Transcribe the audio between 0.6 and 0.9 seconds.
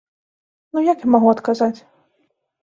Ну